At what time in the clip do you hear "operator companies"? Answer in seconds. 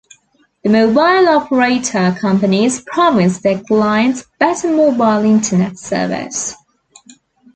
1.29-2.81